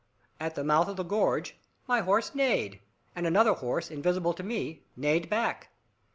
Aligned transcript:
At 0.39 0.55
the 0.55 0.63
mouth 0.63 0.87
of 0.87 0.95
the 0.97 1.03
gorge, 1.03 1.59
my 1.87 1.99
horse 1.99 2.33
neighed, 2.33 2.79
and 3.15 3.27
another 3.27 3.53
horse, 3.53 3.91
invisible 3.91 4.33
to 4.33 4.41
me, 4.41 4.81
neighed 4.97 5.29
back. 5.29 5.69